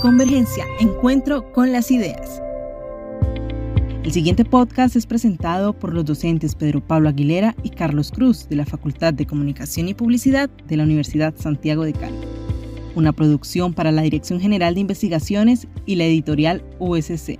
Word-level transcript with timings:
Convergencia, 0.00 0.64
encuentro 0.78 1.52
con 1.52 1.72
las 1.72 1.90
ideas. 1.90 2.40
El 4.02 4.10
siguiente 4.10 4.46
podcast 4.46 4.96
es 4.96 5.04
presentado 5.04 5.74
por 5.74 5.92
los 5.92 6.06
docentes 6.06 6.54
Pedro 6.54 6.80
Pablo 6.80 7.10
Aguilera 7.10 7.54
y 7.62 7.68
Carlos 7.68 8.10
Cruz 8.10 8.48
de 8.48 8.56
la 8.56 8.64
Facultad 8.64 9.12
de 9.12 9.26
Comunicación 9.26 9.88
y 9.88 9.94
Publicidad 9.94 10.48
de 10.48 10.76
la 10.78 10.84
Universidad 10.84 11.34
Santiago 11.36 11.84
de 11.84 11.92
Cali. 11.92 12.16
Una 12.94 13.12
producción 13.12 13.74
para 13.74 13.92
la 13.92 14.00
Dirección 14.00 14.40
General 14.40 14.72
de 14.72 14.80
Investigaciones 14.80 15.68
y 15.84 15.96
la 15.96 16.04
editorial 16.04 16.64
USC. 16.78 17.38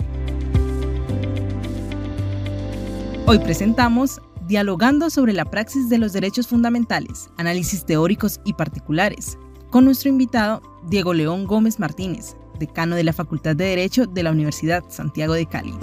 Hoy 3.24 3.38
presentamos 3.38 4.20
Dialogando 4.48 5.08
sobre 5.08 5.32
la 5.32 5.46
praxis 5.46 5.88
de 5.88 5.96
los 5.96 6.12
derechos 6.12 6.46
fundamentales, 6.46 7.30
análisis 7.38 7.86
teóricos 7.86 8.38
y 8.44 8.52
particulares, 8.52 9.38
con 9.70 9.86
nuestro 9.86 10.10
invitado 10.10 10.60
Diego 10.88 11.14
León 11.14 11.46
Gómez 11.46 11.78
Martínez, 11.78 12.36
decano 12.60 12.94
de 12.94 13.02
la 13.02 13.12
Facultad 13.12 13.56
de 13.56 13.64
Derecho 13.64 14.06
de 14.06 14.22
la 14.22 14.30
Universidad 14.30 14.84
Santiago 14.88 15.34
de 15.34 15.46
Cali. 15.46 15.74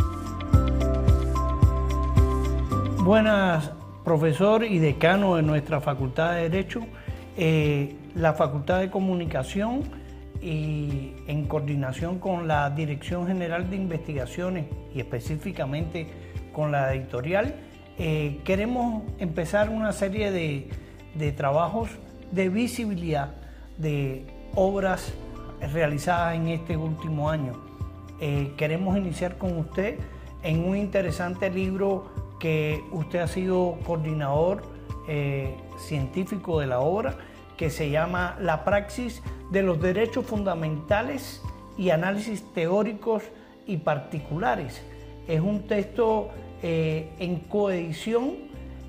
Buenas, 3.03 3.71
profesor 4.05 4.63
y 4.63 4.79
decano 4.79 5.35
de 5.35 5.43
nuestra 5.43 5.81
Facultad 5.81 6.35
de 6.35 6.49
Derecho, 6.49 6.81
eh, 7.35 7.95
la 8.16 8.33
Facultad 8.33 8.79
de 8.79 8.89
Comunicación 8.89 9.83
y 10.41 11.13
en 11.27 11.45
coordinación 11.47 12.19
con 12.19 12.47
la 12.47 12.69
Dirección 12.69 13.27
General 13.27 13.69
de 13.69 13.75
Investigaciones 13.75 14.66
y 14.94 14.99
específicamente 14.99 16.07
con 16.53 16.71
la 16.71 16.94
editorial, 16.94 17.55
eh, 17.99 18.39
queremos 18.44 19.03
empezar 19.17 19.69
una 19.69 19.91
serie 19.91 20.31
de, 20.31 21.31
trabajos 21.31 21.89
de 22.31 22.49
visibilidad 22.49 23.35
de 23.77 24.25
obras 24.53 25.13
realizadas 25.61 26.35
en 26.35 26.47
este 26.49 26.77
último 26.77 27.29
año. 27.29 27.53
Eh, 28.20 28.53
queremos 28.57 28.97
iniciar 28.97 29.38
con 29.38 29.58
usted 29.58 30.00
en 30.44 30.67
un 30.67 30.77
interesante 30.77 31.50
libro 31.50 32.11
que 32.39 32.83
usted 32.91 33.19
ha 33.19 33.27
sido 33.27 33.78
coordinador 33.85 34.63
eh, 35.08 35.55
científico 35.80 36.59
de 36.59 36.67
la 36.67 36.80
obra, 36.80 37.16
que 37.58 37.69
se 37.69 37.89
llama 37.89 38.38
La 38.39 38.63
praxis 38.63 39.22
de 39.52 39.63
los 39.63 39.81
derechos 39.81 40.25
fundamentales 40.25 41.41
y 41.78 41.89
análisis 41.89 42.44
teóricos 42.53 43.23
y 43.66 43.78
particulares. 43.78 44.83
Es 45.28 45.41
un 45.41 45.67
texto 45.67 46.30
eh, 46.63 47.09
en 47.19 47.39
coedición 47.39 48.47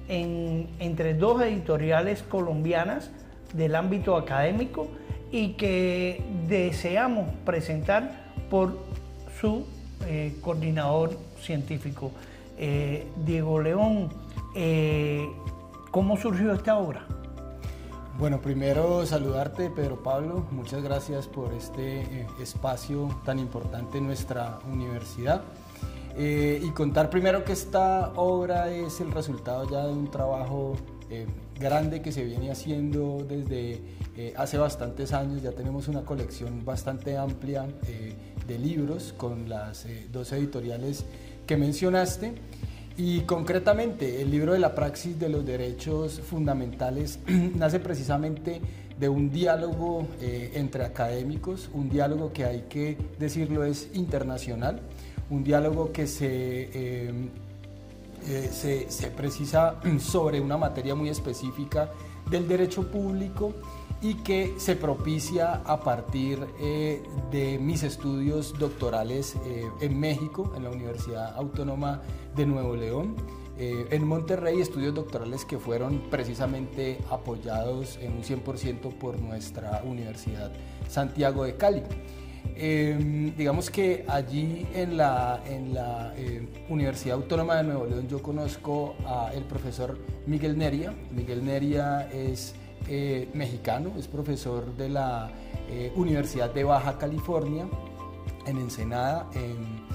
entre 0.08 1.12
dos 1.12 1.42
editoriales 1.42 2.22
colombianas 2.22 3.10
del 3.52 3.74
ámbito 3.74 4.16
académico 4.16 4.88
y 5.30 5.54
que 5.54 6.22
deseamos 6.48 7.30
presentar 7.44 8.32
por 8.50 8.78
su 9.40 9.66
eh, 10.06 10.36
coordinador 10.40 11.18
científico. 11.40 12.12
Eh, 12.58 13.06
Diego 13.24 13.60
León, 13.60 14.08
¿cómo 15.90 16.16
surgió 16.16 16.52
esta 16.52 16.78
obra? 16.78 17.06
Bueno, 18.18 18.40
primero 18.40 19.06
saludarte, 19.06 19.70
Pedro 19.70 20.02
Pablo. 20.02 20.44
Muchas 20.50 20.82
gracias 20.82 21.28
por 21.28 21.52
este 21.52 22.26
espacio 22.40 23.08
tan 23.24 23.38
importante 23.38 23.98
en 23.98 24.06
nuestra 24.06 24.58
universidad. 24.68 25.42
Eh, 26.20 26.60
y 26.64 26.70
contar 26.70 27.10
primero 27.10 27.44
que 27.44 27.52
esta 27.52 28.10
obra 28.16 28.72
es 28.72 29.00
el 29.00 29.12
resultado 29.12 29.70
ya 29.70 29.86
de 29.86 29.92
un 29.92 30.10
trabajo 30.10 30.74
eh, 31.10 31.28
grande 31.58 32.02
que 32.02 32.12
se 32.12 32.24
viene 32.24 32.50
haciendo 32.50 33.24
desde 33.28 33.80
eh, 34.16 34.34
hace 34.36 34.58
bastantes 34.58 35.12
años. 35.12 35.42
Ya 35.42 35.52
tenemos 35.52 35.88
una 35.88 36.02
colección 36.02 36.64
bastante 36.64 37.16
amplia 37.16 37.66
de 38.46 38.58
libros 38.58 39.14
con 39.16 39.48
las 39.48 39.86
dos 40.12 40.32
editoriales 40.32 41.04
que 41.46 41.56
mencionaste. 41.56 42.34
Y 42.96 43.20
concretamente, 43.20 44.22
el 44.22 44.30
libro 44.30 44.54
de 44.54 44.58
la 44.58 44.74
praxis 44.74 45.18
de 45.18 45.28
los 45.28 45.46
derechos 45.46 46.20
fundamentales 46.20 47.20
nace 47.54 47.78
precisamente 47.78 48.60
de 48.98 49.08
un 49.08 49.30
diálogo 49.30 50.08
entre 50.20 50.84
académicos, 50.84 51.70
un 51.72 51.88
diálogo 51.88 52.32
que 52.32 52.44
hay 52.44 52.62
que 52.68 52.98
decirlo 53.18 53.64
es 53.64 53.90
internacional 53.94 54.80
un 55.30 55.44
diálogo 55.44 55.92
que 55.92 56.06
eh, 56.20 57.12
eh, 58.26 58.86
se, 58.88 59.10
precisa 59.10 59.80
sobre 59.98 60.40
una 60.40 60.56
materia 60.56 60.94
muy 60.94 61.08
específica 61.08 61.90
del 62.30 62.46
derecho 62.46 62.90
público 62.90 63.54
y 64.00 64.14
que 64.14 64.54
se 64.58 64.76
propicia 64.76 65.54
a 65.64 65.80
partir 65.80 66.38
eh, 66.60 67.02
de 67.30 67.58
mis 67.58 67.82
estudios 67.82 68.56
doctorales 68.58 69.34
en 69.80 69.98
México, 69.98 70.52
en 70.56 70.64
la 70.64 70.70
Universidad 70.70 71.34
Autónoma 71.34 72.02
de 72.36 72.46
Nuevo 72.46 72.76
León, 72.76 73.16
en 73.58 74.06
Monterrey, 74.06 74.60
estudios 74.60 74.94
doctorales 74.94 75.44
que 75.44 75.58
fueron 75.58 76.02
precisamente 76.10 77.00
apoyados 77.10 77.98
en 78.00 78.12
un 78.12 78.22
100% 78.22 78.96
por 78.98 79.18
nuestra 79.18 79.82
Universidad 79.84 80.52
Santiago 80.88 81.42
de 81.42 81.56
Cali. 81.56 81.82
Em, 82.60 83.36
digamos 83.36 83.70
que 83.70 84.04
allí 84.08 84.66
en 84.74 84.96
la, 84.96 85.40
en 85.46 85.72
la 85.72 86.12
eh, 86.16 86.44
Universidad 86.68 87.14
Autónoma 87.14 87.54
de 87.54 87.62
Nuevo 87.62 87.86
León 87.86 88.08
yo 88.08 88.20
conozco 88.20 88.96
al 89.06 89.44
profesor 89.44 89.96
Miguel 90.26 90.58
Neria. 90.58 90.92
Miguel 91.12 91.44
Neria 91.44 92.10
es 92.10 92.56
eh, 92.88 93.28
mexicano, 93.32 93.92
es 93.96 94.08
profesor 94.08 94.74
de 94.74 94.88
la 94.88 95.30
eh, 95.70 95.92
Universidad 95.94 96.52
de 96.52 96.64
Baja 96.64 96.98
California 96.98 97.68
en 98.44 98.58
Ensenada, 98.58 99.28
en, 99.34 99.86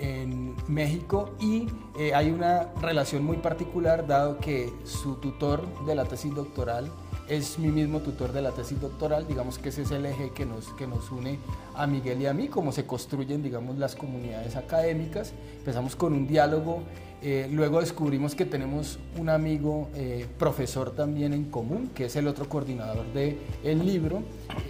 en 0.00 0.56
México, 0.66 1.36
y 1.38 1.68
hay 2.14 2.30
una 2.30 2.72
relación 2.80 3.22
muy 3.22 3.36
particular 3.36 4.06
dado 4.06 4.38
que 4.38 4.72
su 4.84 5.16
tutor 5.16 5.62
de 5.84 5.94
la 5.94 6.06
tesis 6.06 6.34
doctoral 6.34 6.90
es 7.28 7.58
mi 7.58 7.68
mismo 7.68 8.00
tutor 8.00 8.32
de 8.32 8.42
la 8.42 8.50
tesis 8.50 8.80
doctoral, 8.80 9.26
digamos 9.26 9.58
que 9.58 9.70
ese 9.70 9.82
es 9.82 9.90
el 9.90 10.06
eje 10.06 10.30
que 10.34 10.44
nos, 10.44 10.68
que 10.74 10.86
nos 10.86 11.10
une 11.10 11.38
a 11.74 11.86
Miguel 11.86 12.20
y 12.20 12.26
a 12.26 12.32
mí, 12.32 12.48
cómo 12.48 12.72
se 12.72 12.84
construyen, 12.84 13.42
digamos, 13.42 13.78
las 13.78 13.94
comunidades 13.94 14.56
académicas. 14.56 15.32
Empezamos 15.58 15.96
con 15.96 16.12
un 16.12 16.26
diálogo, 16.26 16.82
eh, 17.22 17.48
luego 17.50 17.80
descubrimos 17.80 18.34
que 18.34 18.44
tenemos 18.44 18.98
un 19.18 19.28
amigo 19.28 19.88
eh, 19.94 20.26
profesor 20.38 20.90
también 20.90 21.32
en 21.32 21.44
común, 21.44 21.90
que 21.94 22.06
es 22.06 22.16
el 22.16 22.26
otro 22.26 22.48
coordinador 22.48 23.06
del 23.12 23.38
el 23.62 23.86
libro, 23.86 24.22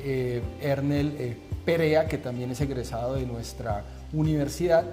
eh, 0.04 0.42
Ernel 0.60 1.36
Perea, 1.64 2.06
que 2.06 2.19
también 2.19 2.50
es 2.50 2.60
egresado 2.60 3.14
de 3.14 3.24
nuestra 3.26 3.84
universidad. 4.12 4.84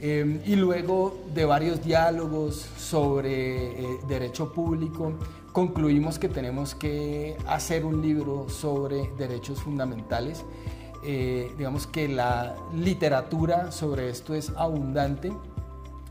Y 0.00 0.56
luego 0.56 1.16
de 1.34 1.44
varios 1.44 1.82
diálogos 1.82 2.66
sobre 2.76 3.98
derecho 4.06 4.52
público, 4.52 5.14
concluimos 5.52 6.18
que 6.18 6.28
tenemos 6.28 6.74
que 6.74 7.36
hacer 7.46 7.84
un 7.84 8.02
libro 8.02 8.48
sobre 8.48 9.08
derechos 9.16 9.62
fundamentales. 9.62 10.44
Eh, 11.06 11.52
digamos 11.56 11.86
que 11.86 12.08
la 12.08 12.56
literatura 12.74 13.70
sobre 13.70 14.08
esto 14.08 14.34
es 14.34 14.50
abundante 14.56 15.32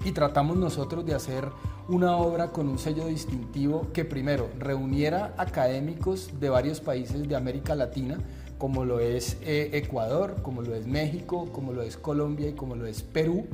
y 0.05 0.11
tratamos 0.11 0.55
nosotros 0.55 1.05
de 1.05 1.15
hacer 1.15 1.49
una 1.89 2.15
obra 2.15 2.51
con 2.51 2.69
un 2.69 2.77
sello 2.77 3.07
distintivo 3.07 3.87
que 3.91 4.05
primero 4.05 4.49
reuniera 4.59 5.33
académicos 5.37 6.39
de 6.39 6.49
varios 6.49 6.79
países 6.79 7.27
de 7.27 7.35
América 7.35 7.75
Latina, 7.75 8.19
como 8.57 8.85
lo 8.85 8.99
es 8.99 9.37
eh, 9.41 9.69
Ecuador, 9.73 10.41
como 10.41 10.61
lo 10.61 10.75
es 10.75 10.87
México, 10.87 11.49
como 11.51 11.73
lo 11.73 11.81
es 11.81 11.97
Colombia 11.97 12.49
y 12.49 12.53
como 12.53 12.75
lo 12.75 12.85
es 12.85 13.01
Perú, 13.01 13.45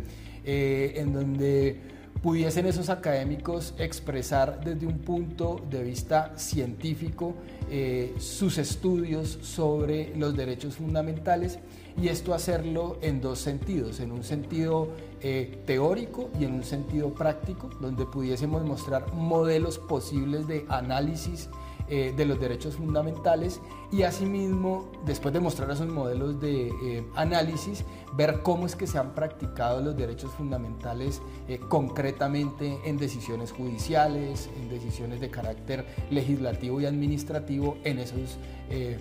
eh, 0.46 0.94
en 0.98 1.14
donde 1.14 1.80
pudiesen 2.22 2.66
esos 2.66 2.90
académicos 2.90 3.74
expresar 3.78 4.62
desde 4.64 4.86
un 4.86 5.00
punto 5.00 5.62
de 5.70 5.84
vista 5.84 6.34
científico 6.36 7.36
eh, 7.72 8.14
sus 8.20 8.58
estudios 8.58 9.40
sobre 9.42 10.16
los 10.18 10.36
derechos 10.36 10.76
fundamentales 10.76 11.60
y 12.02 12.10
esto 12.10 12.34
hacerlo 12.34 12.98
en 13.02 13.22
dos 13.22 13.40
sentidos, 13.40 14.00
en 14.00 14.12
un 14.12 14.24
sentido 14.24 14.90
eh, 15.22 15.62
teórico 15.66 16.30
y 16.40 16.46
en 16.46 16.56
un 16.56 16.64
sentido 16.64 17.14
práctico, 17.14 17.70
donde 17.80 18.06
pudiésemos 18.06 18.64
mostrar 18.64 19.14
modelos 19.14 19.78
posibles 19.78 20.48
de 20.48 20.66
análisis 20.70 21.50
eh, 21.90 22.14
de 22.16 22.26
los 22.26 22.40
derechos 22.40 22.76
fundamentales 22.76 23.62
y 23.92 24.04
asimismo, 24.04 24.92
después 25.06 25.34
de 25.34 25.40
mostrar 25.40 25.72
esos 25.72 25.88
modelos 25.88 26.40
de 26.40 26.68
eh, 26.68 27.04
análisis, 27.16 27.84
ver 28.14 28.42
cómo 28.44 28.68
es 28.68 28.76
que 28.76 28.86
se 28.86 29.00
han 29.00 29.16
practicado 29.16 29.82
los 29.82 29.98
derechos 29.98 30.32
fundamentales 30.34 31.22
eh, 31.48 31.60
concretamente 31.68 32.78
en 32.86 32.98
decisiones 32.98 33.52
judiciales, 33.52 34.50
en 34.62 34.70
decisiones 34.70 35.20
de 35.20 35.32
carácter 35.32 35.86
legislativo 36.12 36.80
y 36.80 36.86
administrativo 36.86 37.78
en 37.84 38.00
esos 38.00 38.38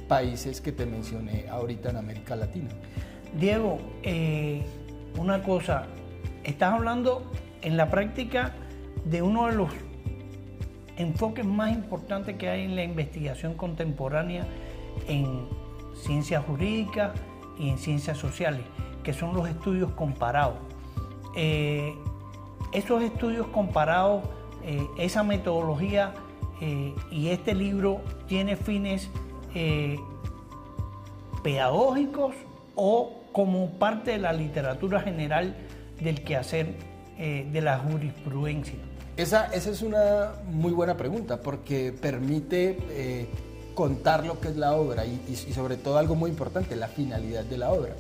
países 0.09 0.63
que 0.63 0.73
te 0.73 0.87
mencioné 0.87 1.47
ahorita 1.51 1.91
en 1.91 1.99
América 1.99 2.35
Latina. 2.37 2.71
Diego, 3.39 3.77
una 5.19 5.43
cosa, 5.43 5.89
estás 6.43 6.73
hablando 6.73 7.31
en 7.61 7.77
la 7.77 7.91
práctica 7.91 8.55
de 9.05 9.21
uno 9.21 9.47
de 9.49 9.57
los 9.57 9.69
enfoques 10.99 11.45
más 11.45 11.73
importantes 11.73 12.37
que 12.37 12.49
hay 12.49 12.65
en 12.65 12.77
la 12.77 12.85
investigación 12.85 13.55
contemporánea 13.55 14.47
en 15.09 15.47
ciencias 15.95 16.45
jurídicas 16.45 17.13
y 17.59 17.71
en 17.71 17.79
ciencias 17.79 18.19
sociales, 18.19 18.63
que 19.03 19.13
son 19.13 19.35
los 19.35 19.49
estudios 19.49 19.93
comparados. 19.93 20.57
Eh, 21.37 21.95
esos 22.73 23.03
estudios 23.03 23.47
comparados, 23.47 24.25
eh, 24.65 24.87
esa 24.99 25.23
metodología 25.23 26.15
y 27.13 27.29
este 27.29 27.55
libro 27.55 28.01
tiene 28.27 28.57
fines 28.57 29.09
pedagógicos 31.45 32.35
o 32.75 33.19
como 33.33 33.71
parte 33.79 34.11
de 34.13 34.19
la 34.19 34.33
literatura 34.33 35.01
general 35.01 35.55
del 36.01 36.23
quehacer 36.25 36.75
de 37.19 37.61
la 37.61 37.79
jurisprudencia. 37.79 38.79
Esa, 39.17 39.47
esa, 39.47 39.71
es 39.71 39.83
una 39.83 40.35
muy 40.47 40.71
buena 40.71 40.97
pregunta 40.97 41.41
porque 41.41 41.93
permite 41.93 43.29
contar 43.79 44.27
lo 44.27 44.41
que 44.41 44.49
es 44.49 44.57
la 44.57 44.75
obra 44.75 45.07
y, 45.07 45.37
sobre 45.55 45.77
todo 45.77 45.99
algo 45.99 46.17
muy 46.17 46.31
importante, 46.31 46.75
la 46.75 46.89
finalidad 46.89 47.45
de 47.45 47.59
la 47.59 47.71
obra. 47.71 47.95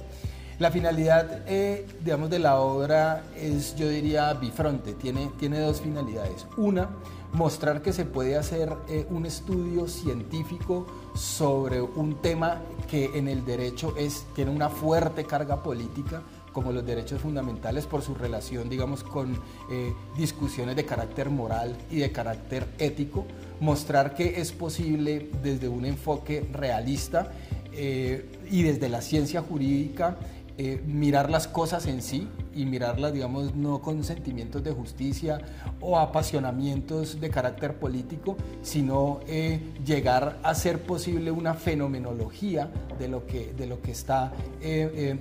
La 0.58 0.72
finalidad, 0.72 1.44
eh, 1.46 1.86
digamos, 2.02 2.30
de 2.30 2.40
la 2.40 2.58
obra 2.58 3.22
es, 3.36 3.76
yo 3.76 3.88
diría, 3.88 4.34
bifronte, 4.34 4.94
tiene, 4.94 5.30
tiene 5.38 5.60
dos 5.60 5.80
finalidades. 5.80 6.48
Una, 6.56 6.88
mostrar 7.32 7.80
que 7.80 7.92
se 7.92 8.04
puede 8.04 8.36
hacer 8.36 8.72
eh, 8.88 9.06
un 9.10 9.24
estudio 9.24 9.86
científico 9.86 10.88
sobre 11.14 11.80
un 11.80 12.20
tema 12.20 12.60
que 12.90 13.16
en 13.16 13.28
el 13.28 13.44
derecho 13.44 13.94
es, 13.96 14.26
tiene 14.34 14.50
una 14.50 14.70
fuerte 14.70 15.22
carga 15.22 15.62
política, 15.62 16.22
como 16.58 16.72
los 16.72 16.84
derechos 16.84 17.20
fundamentales 17.20 17.86
por 17.86 18.02
su 18.02 18.16
relación, 18.16 18.68
digamos, 18.68 19.04
con 19.04 19.40
eh, 19.70 19.94
discusiones 20.16 20.74
de 20.74 20.84
carácter 20.84 21.30
moral 21.30 21.76
y 21.88 21.98
de 21.98 22.10
carácter 22.10 22.66
ético, 22.80 23.24
mostrar 23.60 24.16
que 24.16 24.40
es 24.40 24.50
posible 24.50 25.30
desde 25.40 25.68
un 25.68 25.84
enfoque 25.84 26.48
realista 26.52 27.30
eh, 27.72 28.28
y 28.50 28.64
desde 28.64 28.88
la 28.88 29.02
ciencia 29.02 29.40
jurídica 29.40 30.16
eh, 30.56 30.82
mirar 30.84 31.30
las 31.30 31.46
cosas 31.46 31.86
en 31.86 32.02
sí 32.02 32.26
y 32.58 32.66
mirarlas, 32.66 33.12
digamos, 33.12 33.54
no 33.54 33.80
con 33.80 34.02
sentimientos 34.02 34.64
de 34.64 34.72
justicia 34.72 35.40
o 35.80 35.98
apasionamientos 35.98 37.20
de 37.20 37.30
carácter 37.30 37.76
político, 37.78 38.36
sino 38.62 39.20
eh, 39.28 39.60
llegar 39.86 40.38
a 40.42 40.54
ser 40.54 40.82
posible 40.82 41.30
una 41.30 41.54
fenomenología 41.54 42.68
de 42.98 43.08
lo 43.08 43.26
que, 43.26 43.52
de 43.54 43.66
lo 43.66 43.80
que 43.80 43.92
está 43.92 44.32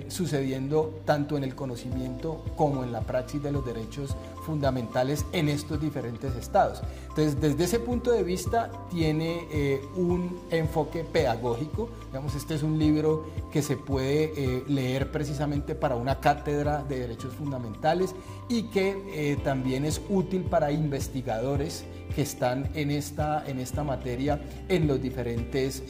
sucediendo 0.08 1.00
tanto 1.04 1.36
en 1.36 1.44
el 1.44 1.54
conocimiento 1.54 2.44
como 2.56 2.82
en 2.82 2.90
la 2.92 3.02
praxis 3.02 3.42
de 3.42 3.52
los 3.52 3.64
derechos 3.64 4.16
fundamentales 4.48 5.26
en 5.32 5.50
estos 5.50 5.78
diferentes 5.78 6.34
estados. 6.34 6.80
Entonces, 7.10 7.38
desde 7.38 7.64
ese 7.64 7.80
punto 7.80 8.10
de 8.10 8.22
vista, 8.22 8.70
tiene 8.90 9.46
eh, 9.52 9.82
un 9.94 10.40
enfoque 10.50 11.04
pedagógico. 11.04 11.90
Digamos, 12.06 12.34
este 12.34 12.54
es 12.54 12.62
un 12.62 12.78
libro 12.78 13.26
que 13.52 13.60
se 13.60 13.76
puede 13.76 14.32
eh, 14.36 14.64
leer 14.66 15.12
precisamente 15.12 15.74
para 15.74 15.96
una 15.96 16.18
cátedra 16.18 16.82
de 16.82 17.00
derechos 17.00 17.34
fundamentales 17.34 18.14
y 18.48 18.62
que 18.70 18.96
eh, 19.12 19.36
también 19.44 19.84
es 19.84 20.00
útil 20.08 20.44
para 20.44 20.72
investigadores 20.72 21.84
que 22.14 22.22
están 22.22 22.70
en 22.72 22.90
esta, 22.90 23.46
en 23.46 23.60
esta 23.60 23.84
materia 23.84 24.40
en 24.70 24.86
los 24.86 25.02
diferentes 25.02 25.82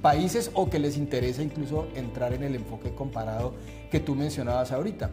países 0.00 0.52
o 0.54 0.70
que 0.70 0.78
les 0.78 0.96
interesa 0.96 1.42
incluso 1.42 1.88
entrar 1.96 2.32
en 2.32 2.44
el 2.44 2.54
enfoque 2.54 2.94
comparado 2.94 3.54
que 3.90 3.98
tú 3.98 4.14
mencionabas 4.14 4.70
ahorita. 4.70 5.10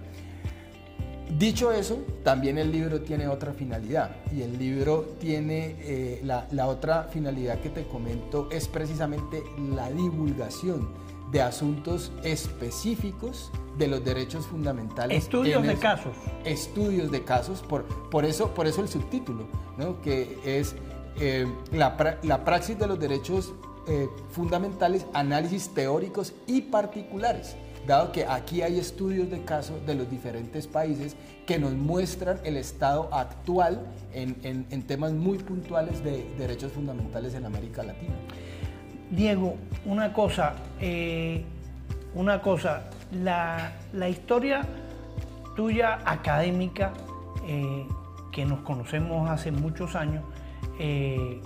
Dicho 1.38 1.72
eso, 1.72 2.00
también 2.24 2.57
el 2.57 2.72
libro 2.72 3.01
tiene 3.01 3.28
otra 3.28 3.54
finalidad 3.54 4.18
y 4.31 4.42
el 4.42 4.57
libro 4.60 5.16
tiene 5.19 5.75
eh, 5.80 6.22
la, 6.24 6.68
otra 6.68 7.04
finalidad 7.04 7.60
que 7.62 7.69
te 7.69 7.88
comento 7.88 8.50
es 8.51 8.68
precisamente 8.68 9.44
la 9.74 9.89
divulgación 9.89 10.89
de 11.31 11.42
asuntos 11.42 12.12
específicos 12.24 13.51
de 13.78 13.88
los 13.88 14.04
derechos 14.04 14.45
fundamentales. 14.45 15.18
Estudios 15.18 15.63
de 15.63 15.75
casos. 15.75 16.16
Estudios 16.44 17.10
de 17.10 17.24
casos, 17.24 17.62
por, 17.62 17.86
por, 18.10 18.25
eso, 18.25 18.54
por 18.54 18.68
eso 18.68 18.81
el 18.81 18.89
subtítulo, 18.89 19.48
que 20.04 20.38
es 20.44 20.75
eh, 21.19 21.48
la, 21.72 21.95
praxis 22.44 22.77
de 22.77 22.88
los 22.88 23.00
derechos 23.00 23.54
eh, 23.88 24.10
fundamentales, 24.31 25.06
análisis 25.13 25.69
teóricos 25.69 26.34
y 26.45 26.62
particulares 26.62 27.56
dado 27.88 28.12
que 28.12 28.25
aquí 28.25 28.62
hay 28.62 28.80
estudios 28.80 29.30
de 29.30 29.44
casos 29.44 29.86
de 29.86 29.95
los 29.95 30.10
diferentes 30.10 30.68
países 30.68 31.16
que 31.45 31.57
nos 31.57 31.74
muestran 31.74 32.39
el 32.44 32.57
estado 32.57 33.10
actual 33.13 33.86
en, 34.13 34.83
temas 34.83 35.13
muy 35.13 35.38
puntuales 35.38 36.04
de 36.04 36.24
derechos 36.38 36.72
fundamentales 36.72 37.33
en 37.33 37.45
América 37.45 37.83
Latina. 37.83 38.13
Diego, 39.10 39.56
una 39.86 40.13
cosa, 40.13 40.54
eh, 40.80 41.44
una 42.16 42.42
cosa, 42.42 42.89
la, 43.12 43.74
historia 44.10 44.62
tuya 45.56 46.00
académica, 46.06 46.94
eh, 47.48 47.86
que 48.31 48.45
nos 48.45 48.62
conocemos 48.62 49.30
hace 49.30 49.51
muchos 49.51 49.95
años, 49.95 50.24
eh, 50.80 51.42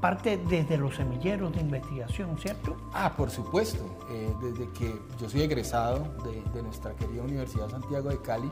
parte 0.00 0.38
desde 0.48 0.76
los 0.76 0.96
semilleros 0.96 1.52
de 1.54 1.60
investigación, 1.60 2.36
¿cierto? 2.38 2.76
Ah, 2.92 3.12
por 3.16 3.30
supuesto. 3.30 3.84
Eh, 4.10 4.32
desde 4.40 4.68
que 4.70 4.94
yo 5.20 5.28
soy 5.28 5.42
egresado 5.42 6.06
de, 6.52 6.62
nuestra 6.62 6.94
querida 6.94 7.22
Universidad 7.22 7.68
Santiago 7.68 8.08
de 8.08 8.20
Cali, 8.20 8.50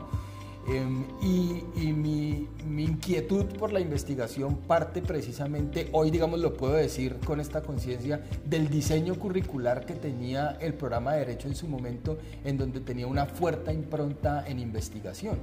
em, 0.67 1.05
y, 1.21 1.93
mi, 1.93 2.47
inquietud 2.83 3.45
por 3.57 3.71
la 3.71 3.79
investigación 3.79 4.57
parte 4.57 5.01
precisamente, 5.01 5.89
hoy 5.91 6.11
digamos 6.11 6.39
lo 6.39 6.53
puedo 6.55 6.73
decir 6.73 7.17
con 7.25 7.39
esta 7.39 7.61
conciencia, 7.61 8.23
del 8.45 8.69
diseño 8.69 9.15
curricular 9.15 9.85
que 9.85 9.93
tenía 9.93 10.57
el 10.59 10.73
programa 10.73 11.13
de 11.13 11.19
Derecho 11.19 11.47
en 11.47 11.55
su 11.55 11.67
momento, 11.67 12.17
en 12.43 12.57
donde 12.57 12.79
tenía 12.79 13.07
una 13.07 13.25
fuerte 13.25 13.73
impronta 13.73 14.45
en 14.47 14.59
investigación. 14.59 15.39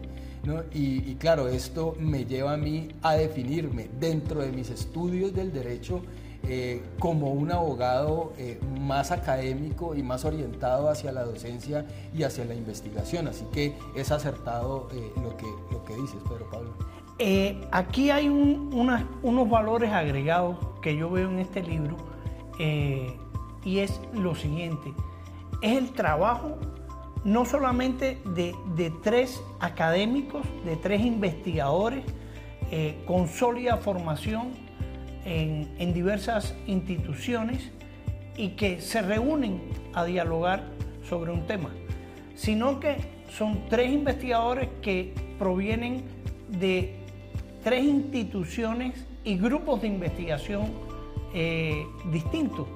Y, 0.74 1.14
claro, 1.16 1.48
esto 1.48 1.94
me 2.00 2.24
lleva 2.24 2.54
a 2.54 2.56
mí 2.56 2.88
a 3.02 3.14
definirme 3.14 3.88
dentro 4.00 4.40
de 4.40 4.50
mis 4.50 4.70
estudios 4.70 5.32
del 5.32 5.52
derecho 5.52 6.02
eh, 6.49 6.83
como 6.99 7.31
un 7.31 7.53
abogado 7.53 8.33
eh, 8.37 8.59
más 8.81 9.12
académico 9.12 9.94
y 9.94 10.03
más 10.03 10.25
orientado 10.25 10.89
hacia 10.89 11.12
la 11.12 11.23
docencia 11.23 11.87
y 12.12 12.25
hacia 12.25 12.44
la 12.44 12.55
investigación. 12.55 13.29
Así 13.29 13.44
que 13.53 13.75
es 13.94 14.11
acertado 14.11 14.89
eh, 14.93 15.12
lo, 15.23 15.37
que, 15.37 15.47
lo 15.71 15.85
que 15.85 15.94
dices, 15.94 16.21
Pedro 16.29 16.50
Pablo. 16.50 16.75
aquí 17.71 18.11
hay 18.11 18.29
unos 18.29 19.49
valores 19.49 19.93
agregados 19.93 20.56
que 20.81 20.97
yo 20.97 21.11
veo 21.11 21.31
en 21.31 21.39
este 21.39 21.62
libro 21.62 21.97
y 22.59 23.79
es 23.79 24.00
lo 24.12 24.35
siguiente, 24.35 24.93
es 25.62 25.79
el 25.79 25.93
trabajo 25.93 26.59
no 27.25 27.44
solamente 27.44 28.20
de, 28.34 28.93
tres 29.03 29.41
académicos, 29.61 30.44
de 30.65 30.77
tres 30.77 31.03
investigadores 31.03 32.05
con 33.06 33.29
sólida 33.29 33.77
formación 33.77 34.61
en, 35.24 35.93
diversas 35.94 36.55
instituciones 36.67 37.70
y 38.36 38.50
que 38.50 38.81
se 38.81 39.02
reúnen 39.02 39.60
a 39.94 40.05
dialogar 40.05 40.64
sobre 41.08 41.32
un 41.32 41.46
tema, 41.46 41.70
sino 42.34 42.81
que 42.81 42.96
son 43.31 43.69
tres 43.69 43.93
investigadores 43.93 44.69
que 44.81 45.14
provienen 45.38 46.05
de 46.48 46.96
tres 47.62 47.84
instituciones 47.84 49.06
y 49.24 49.36
grupos 49.36 49.82
de 49.82 49.88
investigación 49.88 50.72
eh, 51.34 51.86
distintos. 52.10 52.67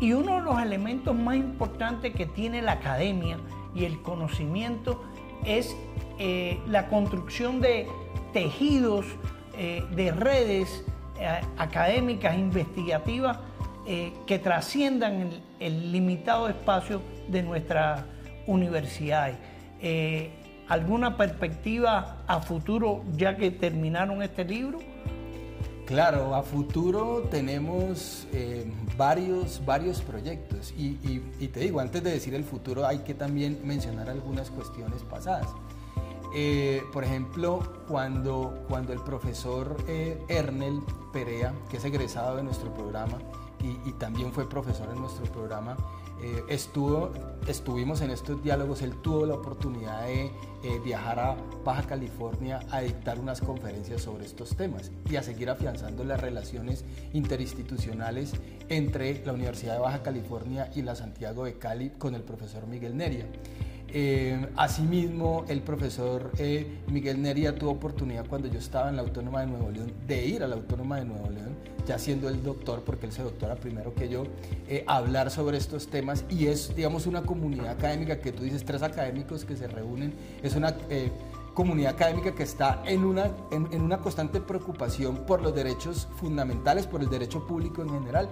Y 0.00 0.12
uno 0.12 0.36
de 0.36 0.42
los 0.42 0.60
elementos 0.60 1.14
más 1.14 1.36
importantes 1.36 2.14
que 2.14 2.26
tiene 2.26 2.62
la 2.62 2.72
academia 2.72 3.38
y 3.74 3.84
el 3.84 4.00
conocimiento 4.02 5.04
es 5.44 5.76
eh, 6.18 6.58
la 6.66 6.88
construcción 6.88 7.60
de 7.60 7.86
tejidos, 8.32 9.06
eh, 9.56 9.84
de 9.94 10.10
redes 10.10 10.84
académicas, 11.58 12.36
investigativas, 12.36 13.38
que 13.84 14.38
trasciendan 14.38 15.30
el, 15.60 15.92
limitado 15.92 16.48
espacio 16.48 17.02
de 17.28 17.42
nuestras 17.42 18.04
universidades. 18.46 19.36
¿Alguna 20.68 21.16
perspectiva 21.16 22.24
a 22.26 22.40
futuro 22.40 23.02
ya 23.16 23.36
que 23.36 23.50
terminaron 23.50 24.22
este 24.22 24.44
libro? 24.44 24.78
Claro, 25.84 26.34
a 26.34 26.42
futuro 26.42 27.28
tenemos 27.30 28.26
eh, 28.32 28.64
varios, 28.96 29.62
varios 29.66 30.00
proyectos 30.00 30.72
y, 30.78 31.18
te 31.48 31.60
digo, 31.60 31.80
antes 31.80 32.02
de 32.02 32.12
decir 32.12 32.34
el 32.34 32.44
futuro 32.44 32.86
hay 32.86 33.00
que 33.00 33.12
también 33.12 33.60
mencionar 33.64 34.08
algunas 34.08 34.50
cuestiones 34.50 35.02
pasadas. 35.02 35.48
Eh, 36.34 36.82
por 36.92 37.04
ejemplo, 37.04 37.62
cuando, 37.86 38.64
cuando 38.68 38.92
el 38.92 39.00
profesor 39.00 39.76
eh, 39.86 40.20
Ernel 40.28 40.80
Perea, 41.12 41.54
que 41.70 41.76
es 41.76 41.84
egresado 41.84 42.36
de 42.36 42.42
nuestro 42.42 42.74
programa 42.74 43.18
y, 43.62 43.92
también 43.92 44.30
fue 44.32 44.46
profesor 44.46 44.90
en 44.92 45.00
nuestro 45.00 45.24
programa, 45.32 45.76
eh, 46.20 46.42
estuvo, 46.48 47.12
estuvimos 47.46 48.00
en 48.02 48.10
estos 48.10 48.42
diálogos, 48.42 48.82
él 48.82 48.94
tuvo 49.00 49.24
la 49.24 49.34
oportunidad 49.34 50.06
de 50.06 50.24
eh, 50.62 50.80
viajar 50.84 51.18
a 51.18 51.36
Baja 51.64 51.82
California 51.84 52.60
a 52.70 52.80
dictar 52.80 53.18
unas 53.18 53.40
conferencias 53.40 54.02
sobre 54.02 54.26
estos 54.26 54.56
temas 54.56 54.90
y 55.08 55.16
a 55.16 55.22
seguir 55.22 55.48
afianzando 55.50 56.04
las 56.04 56.20
relaciones 56.20 56.84
interinstitucionales 57.12 58.32
entre 58.68 59.24
la 59.24 59.32
Universidad 59.32 59.74
de 59.74 59.80
Baja 59.80 60.02
California 60.02 60.70
y 60.74 60.82
la 60.82 60.94
Santiago 60.94 61.44
de 61.44 61.58
Cali 61.58 61.90
con 61.90 62.14
el 62.14 62.22
profesor 62.22 62.66
Miguel 62.66 62.96
Neria. 62.96 63.26
Eh, 63.96 64.48
asimismo, 64.56 65.44
el 65.46 65.60
profesor 65.60 66.32
eh, 66.38 66.80
Miguel 66.88 67.22
Neria 67.22 67.54
tuvo 67.54 67.70
oportunidad 67.70 68.26
cuando 68.26 68.48
yo 68.48 68.58
estaba 68.58 68.88
en 68.88 68.96
la 68.96 69.02
Autónoma 69.02 69.42
de 69.42 69.46
Nuevo 69.46 69.70
León 69.70 69.92
de 70.04 70.26
ir 70.26 70.42
a 70.42 70.48
la 70.48 70.56
Autónoma 70.56 70.96
de 70.96 71.04
Nuevo 71.04 71.30
León, 71.30 71.54
ya 71.86 71.96
siendo 71.96 72.28
el 72.28 72.42
doctor, 72.42 72.82
porque 72.84 73.06
él 73.06 73.12
se 73.12 73.22
doctora 73.22 73.54
primero 73.54 73.94
que 73.94 74.08
yo, 74.08 74.24
eh, 74.68 74.82
hablar 74.88 75.30
sobre 75.30 75.58
estos 75.58 75.86
temas 75.86 76.24
y 76.28 76.48
es, 76.48 76.74
digamos, 76.74 77.06
una 77.06 77.22
comunidad 77.22 77.68
académica 77.68 78.18
que 78.18 78.32
tú 78.32 78.42
dices, 78.42 78.64
tres 78.64 78.82
académicos 78.82 79.44
que 79.44 79.54
se 79.54 79.68
reúnen, 79.68 80.12
es 80.42 80.56
una 80.56 80.74
comunidad 81.54 81.94
académica 81.94 82.34
que 82.34 82.42
está 82.42 82.82
en 82.86 83.04
una, 83.04 83.30
en, 83.52 83.80
una 83.80 83.98
constante 83.98 84.40
preocupación 84.40 85.18
por 85.18 85.40
los 85.40 85.54
derechos 85.54 86.08
fundamentales, 86.16 86.88
por 86.88 87.00
el 87.00 87.08
derecho 87.08 87.46
público 87.46 87.82
en 87.82 87.90
general, 87.90 88.28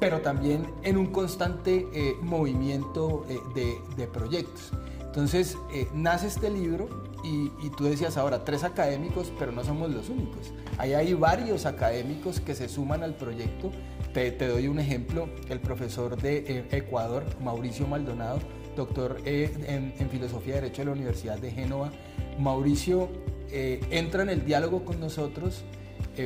pero 0.00 0.20
también 0.20 0.66
en 0.82 0.96
un 0.96 1.06
constante 1.06 1.86
movimiento 2.22 3.24
de 3.54 4.06
proyectos. 4.08 4.72
Entonces 5.16 5.56
eh, 5.72 5.88
nace 5.94 6.26
este 6.26 6.50
libro 6.50 6.90
y, 7.24 7.70
tú 7.70 7.84
decías 7.84 8.18
ahora, 8.18 8.44
tres 8.44 8.64
académicos, 8.64 9.32
pero 9.38 9.50
no 9.50 9.64
somos 9.64 9.90
los 9.90 10.10
únicos. 10.10 10.52
Ahí 10.76 10.92
hay 10.92 11.14
varios 11.14 11.64
académicos 11.64 12.38
que 12.38 12.54
se 12.54 12.68
suman 12.68 13.02
al 13.02 13.14
proyecto. 13.14 13.72
Te, 14.12 14.30
doy 14.46 14.68
un 14.68 14.78
ejemplo, 14.78 15.30
el 15.48 15.58
profesor 15.58 16.20
de 16.20 16.44
eh, 16.46 16.68
Ecuador, 16.70 17.24
Mauricio 17.40 17.86
Maldonado, 17.86 18.40
doctor 18.76 19.16
eh, 19.24 19.94
en, 19.98 20.10
Filosofía 20.10 20.52
y 20.52 20.60
Derecho 20.60 20.82
de 20.82 20.84
la 20.84 20.92
Universidad 20.92 21.38
de 21.38 21.50
Génova. 21.50 21.90
Mauricio 22.38 23.08
entra 23.50 24.22
en 24.22 24.28
el 24.28 24.44
diálogo 24.44 24.84
con 24.84 25.00
nosotros, 25.00 25.64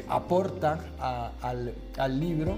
aporta 0.08 0.80
al 0.98 2.20
libro, 2.20 2.56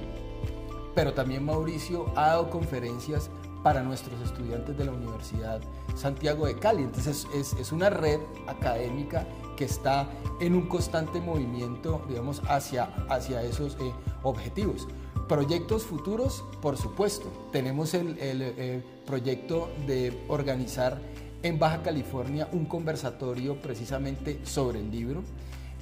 pero 0.94 1.12
también 1.12 1.44
Mauricio 1.44 2.10
ha 2.16 2.28
dado 2.28 2.48
conferencias 2.48 3.28
para 3.62 3.82
nuestros 3.82 4.20
estudiantes 4.20 4.76
de 4.76 4.84
la 4.84 4.92
Universidad 4.92 5.60
Santiago 5.94 6.46
de 6.46 6.58
Cali. 6.58 6.82
Entonces 6.82 7.26
es, 7.34 7.72
una 7.72 7.90
red 7.90 8.20
académica 8.46 9.26
que 9.56 9.64
está 9.64 10.08
en 10.40 10.54
un 10.54 10.68
constante 10.68 11.20
movimiento, 11.20 12.04
digamos, 12.08 12.42
hacia, 12.48 12.84
hacia 13.08 13.42
esos 13.42 13.76
eh, 13.80 13.92
objetivos. 14.22 14.88
Proyectos 15.28 15.84
futuros, 15.84 16.44
por 16.60 16.76
supuesto. 16.76 17.30
Tenemos 17.52 17.94
el, 17.94 18.18
el, 18.18 18.84
proyecto 19.06 19.70
de 19.86 20.24
organizar 20.28 21.00
en 21.42 21.58
Baja 21.58 21.82
California 21.82 22.48
un 22.52 22.66
conversatorio 22.66 23.60
precisamente 23.60 24.40
sobre 24.44 24.80
el 24.80 24.90
libro. 24.90 25.22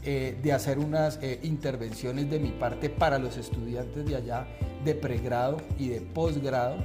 Eh, 0.03 0.39
de 0.43 0.55
hacer 0.55 0.79
unas 0.79 1.19
eh, 1.21 1.41
intervenciones 1.43 2.31
de 2.31 2.39
mi 2.39 2.53
parte 2.53 2.89
para 2.89 3.19
los 3.19 3.37
estudiantes 3.37 4.07
de 4.07 4.17
allá 4.17 4.47
de 4.83 4.95
pregrado 4.95 5.59
y 5.79 5.89
de 5.89 6.01
posgrado, 6.01 6.77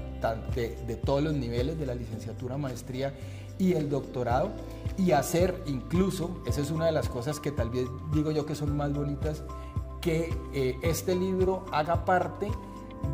de, 0.54 0.76
de 0.86 0.96
todos 0.98 1.24
los 1.24 1.34
niveles 1.34 1.80
de 1.80 1.86
la 1.86 1.96
licenciatura, 1.96 2.58
maestría 2.58 3.14
y 3.58 3.72
el 3.72 3.90
doctorado, 3.90 4.52
y 4.98 5.12
hacer 5.12 5.64
incluso, 5.66 6.44
esa 6.46 6.60
es 6.60 6.72
una 6.72 6.88
de 6.88 6.92
las 6.92 7.08
cosas 7.08 7.40
que 7.40 7.54
tal 7.54 7.70
vez 7.70 7.86
digo 8.14 8.32
yo 8.32 8.46
que 8.46 8.54
son 8.54 8.76
más 8.76 8.92
bonitas, 8.92 9.46
que 10.02 10.38
eh, 10.54 10.76
este 10.84 11.16
libro 11.16 11.66
haga 11.72 12.04
parte 12.04 12.52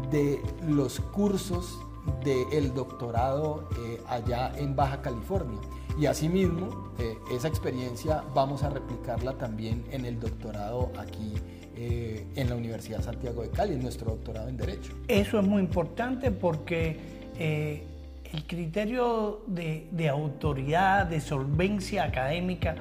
de 0.10 0.42
los 0.68 1.00
cursos 1.00 1.78
del 2.24 2.74
doctorado 2.74 3.70
allá 4.08 4.52
en 4.58 4.76
Baja 4.76 5.04
California. 5.04 5.60
Y 6.02 6.08
asimismo, 6.08 6.94
eh, 6.98 7.16
esa 7.32 7.48
experiencia 7.48 8.24
vamos 8.34 8.64
a 8.64 8.72
replicarla 8.72 9.34
también 9.34 9.84
en 9.92 10.06
el 10.06 10.20
doctorado 10.20 10.92
aquí 10.98 11.36
eh, 11.76 12.26
en 12.36 12.50
la 12.50 12.56
Universidad 12.56 13.04
Santiago 13.04 13.44
de 13.44 13.52
Cali, 13.52 13.76
en 13.76 13.84
nuestro 13.84 14.10
doctorado 14.10 14.50
en 14.50 14.58
Derecho. 14.58 14.94
Eso 15.08 15.40
es 15.40 15.46
muy 15.46 15.62
importante 15.62 16.32
porque 16.32 16.98
eh, 17.38 17.84
el 18.34 18.48
criterio 18.48 19.44
de, 19.46 20.10
autoridad, 20.10 21.06
de 21.06 21.22
solvencia 21.22 22.06
académica 22.06 22.74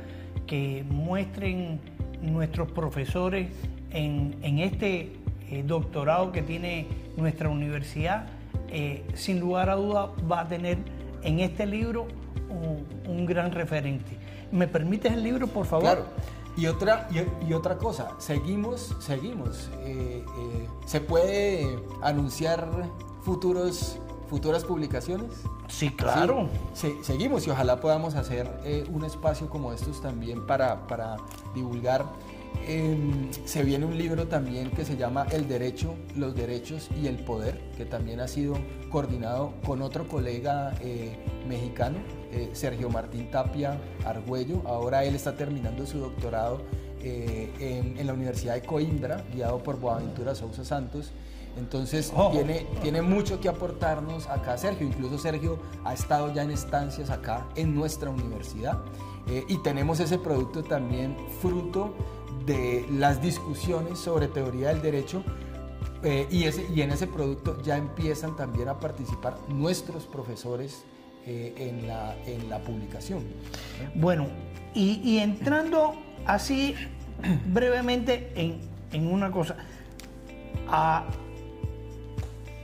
que 0.47 0.83
muestren 0.89 1.79
nuestros 2.23 2.73
profesores 2.73 3.51
en, 3.91 4.35
en 4.41 4.61
este 4.61 5.13
doctorado 5.67 6.33
que 6.33 6.41
tiene 6.41 6.87
nuestra 7.19 7.51
universidad, 7.51 8.29
sin 9.13 9.41
lugar 9.41 9.69
a 9.69 9.75
duda 9.75 10.07
va 10.31 10.41
a 10.41 10.49
tener 10.49 10.79
en 11.23 11.41
este 11.41 11.67
libro 11.67 12.07
un, 12.51 13.27
gran 13.27 13.53
referente. 13.53 14.17
¿Me 14.51 14.67
permites 14.67 15.13
el 15.13 15.23
libro, 15.23 15.47
por 15.47 15.67
favor? 15.67 15.85
Claro. 15.85 16.05
Y 16.57 16.67
otra, 16.67 17.09
y, 17.47 17.53
otra 17.53 17.79
cosa, 17.79 18.11
seguimos, 18.19 18.95
seguimos. 19.01 19.71
Eh, 19.81 20.25
eh, 20.25 20.69
¿Se 20.85 21.01
puede 21.01 21.79
anunciar 22.03 22.69
futuros, 23.23 23.99
futuras 24.29 24.65
publicaciones? 24.65 25.43
Sí, 25.69 25.91
claro. 25.91 26.49
Sí, 26.75 26.99
seguimos 27.03 27.47
y 27.47 27.51
ojalá 27.51 27.81
podamos 27.81 28.17
hacer 28.17 28.51
eh, 28.65 28.85
un 28.93 29.05
espacio 29.05 29.49
como 29.49 29.73
estos 29.73 30.03
también 30.03 30.45
para, 30.47 30.87
para 30.89 31.17
divulgar 31.55 32.05
Em, 32.67 33.33
se 33.45 33.63
viene 33.65 33.87
un 33.87 33.97
libro 33.97 34.29
también 34.29 34.71
que 34.71 34.85
se 34.85 34.97
llama 34.97 35.27
El 35.31 35.49
Derecho, 35.49 35.95
los 36.17 36.35
Derechos 36.35 36.89
y 37.01 37.07
el 37.07 37.17
Poder, 37.17 37.59
que 37.77 37.85
también 37.85 38.21
ha 38.21 38.29
sido 38.29 38.59
coordinado 38.91 39.55
con 39.65 39.83
otro 39.83 40.07
colega 40.07 40.75
eh, 40.81 41.17
mexicano, 41.49 41.99
eh, 42.33 42.51
Sergio 42.53 42.89
Martín 42.89 43.31
Tapia 43.31 43.79
Argüello. 44.05 44.63
Ahora 44.67 45.05
él 45.05 45.15
está 45.15 45.37
terminando 45.37 45.87
su 45.87 45.99
doctorado 45.99 46.63
eh, 47.03 47.95
en, 47.99 48.07
la 48.07 48.13
Universidad 48.13 48.55
de 48.55 48.63
Coimbra, 48.63 49.25
guiado 49.33 49.63
por 49.63 49.79
Boaventura 49.79 50.35
Sousa 50.35 50.65
Santos. 50.65 51.13
Entonces 51.59 52.13
oh. 52.17 52.31
tiene, 52.31 52.67
tiene 52.81 53.03
mucho 53.03 53.41
que 53.41 53.49
aportarnos 53.49 54.27
acá 54.29 54.57
Sergio. 54.57 54.87
Incluso 54.87 55.19
Sergio 55.19 55.59
ha 55.85 55.95
estado 55.95 56.33
ya 56.33 56.43
en 56.43 56.51
estancias 56.51 57.11
acá 57.11 57.49
en 57.57 57.75
nuestra 57.75 58.11
universidad. 58.11 58.79
y 59.49 59.59
tenemos 59.59 60.01
ese 60.01 60.19
producto 60.19 60.63
también 60.65 61.17
fruto 61.41 61.95
de 62.47 62.87
las 62.91 63.21
discusiones 63.21 63.99
sobre 63.99 64.27
teoría 64.29 64.69
del 64.69 64.83
derecho 64.83 65.23
eh, 66.03 66.27
y, 66.31 66.45
ese, 66.45 66.67
y 66.75 66.81
en 66.81 66.93
ese 66.93 67.07
producto 67.07 67.61
ya 67.63 67.77
empiezan 67.77 68.35
también 68.35 68.69
a 68.69 68.81
participar 68.81 69.37
nuestros 69.49 70.05
profesores 70.05 70.85
eh, 71.27 71.55
en, 71.57 71.87
la, 71.87 72.15
en, 72.27 72.49
la, 72.49 72.59
publicación. 72.59 73.25
Bueno, 73.95 74.27
y, 74.75 75.19
entrando 75.19 75.95
así 76.27 76.75
brevemente 77.47 78.33
en, 78.35 78.61
en 78.93 79.07
una 79.07 79.31
cosa, 79.31 79.57
a, 80.69 81.05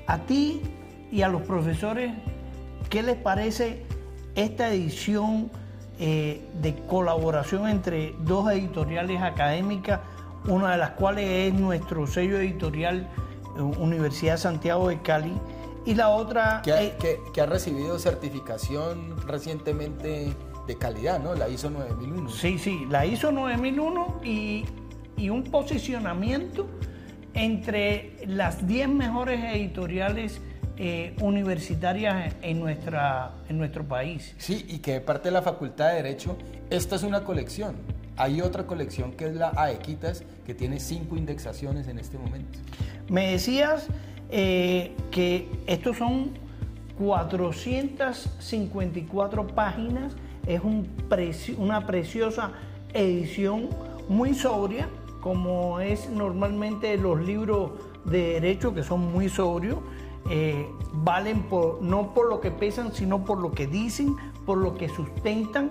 a 0.06 0.18
ti 0.20 0.62
y 1.10 1.22
a 1.22 1.28
los 1.28 1.42
profesores, 1.42 2.12
¿qué 2.88 3.02
les 3.02 3.16
parece 3.16 3.82
esta 4.34 4.68
edición? 4.70 5.50
Eh, 5.98 6.46
de 6.60 6.74
colaboración 6.74 7.66
entre 7.70 8.14
dos 8.20 8.52
editoriales 8.52 9.22
académicas, 9.22 10.00
una 10.46 10.72
de 10.72 10.76
las 10.76 10.90
cuales 10.90 11.24
es 11.26 11.54
nuestro 11.58 12.06
sello 12.06 12.36
editorial 12.36 13.08
eh, 13.56 13.62
Universidad 13.62 14.36
Santiago 14.36 14.90
de 14.90 15.00
Cali 15.00 15.32
y 15.86 15.94
la 15.94 16.10
otra... 16.10 16.60
Que 16.62 16.72
ha, 16.72 17.42
ha 17.42 17.46
recibido 17.46 17.98
certificación 17.98 19.16
recientemente 19.26 20.34
de 20.66 20.78
calidad, 20.78 21.20
¿no? 21.22 21.34
La 21.34 21.48
ISO 21.48 21.70
9001. 21.70 22.30
Sí, 22.30 22.58
sí, 22.58 22.86
la 22.90 23.06
ISO 23.06 23.30
9001 23.32 24.20
y, 24.24 24.64
y 25.16 25.30
un 25.30 25.44
posicionamiento 25.44 26.66
entre 27.34 28.16
las 28.26 28.66
10 28.66 28.88
mejores 28.88 29.42
editoriales 29.54 30.40
eh, 30.78 31.14
universitarias 31.20 32.34
en, 32.42 32.60
nuestra, 32.60 33.32
en 33.48 33.56
nuestro 33.56 33.82
país. 33.86 34.34
Sí, 34.38 34.66
y 34.68 34.78
que 34.80 34.94
de 34.94 35.00
parte 35.00 35.28
de 35.28 35.32
la 35.32 35.42
Facultad 35.42 35.88
de 35.88 36.02
Derecho, 36.02 36.36
esta 36.68 36.96
es 36.96 37.02
una 37.02 37.24
colección. 37.24 37.76
Hay 38.16 38.40
otra 38.40 38.66
colección 38.66 39.12
que 39.12 39.26
es 39.26 39.34
la 39.34 39.52
AEQUITAS, 39.56 40.24
que 40.44 40.54
tiene 40.54 40.80
cinco 40.80 41.16
indexaciones 41.16 41.86
en 41.88 41.98
este 41.98 42.18
momento. 42.18 42.58
Me 43.08 43.32
decías 43.32 43.88
eh, 44.30 44.94
que 45.10 45.50
estos 45.66 45.98
son 45.98 46.30
454 46.98 49.46
páginas, 49.48 50.14
es 50.46 50.62
un 50.62 50.88
una 51.58 51.86
preciosa 51.86 52.52
edición 52.94 53.68
muy 54.08 54.34
sobria, 54.34 54.88
como 55.20 55.80
es 55.80 56.08
normalmente 56.08 56.96
los 56.96 57.20
libros 57.20 57.72
de 58.04 58.34
derecho, 58.34 58.74
que 58.74 58.82
son 58.82 59.12
muy 59.12 59.28
sobrios. 59.28 59.78
Eh, 60.30 60.66
valen 60.92 61.44
no 61.80 62.14
por 62.14 62.28
lo 62.28 62.40
que 62.40 62.50
pesan, 62.50 62.92
sino 62.92 63.24
por 63.24 63.38
lo 63.38 63.52
que 63.52 63.66
dicen, 63.66 64.16
por 64.44 64.58
lo 64.58 64.74
que 64.74 64.88
sustentan. 64.88 65.70